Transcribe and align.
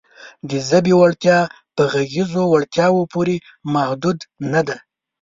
د 0.49 0.51
ژبې 0.67 0.93
امتیاز 1.03 1.47
په 1.75 1.83
غږیزو 1.93 2.41
وړتیاوو 2.47 3.09
پورې 3.13 3.35
محدود 3.73 4.19
نهدی. 4.51 4.77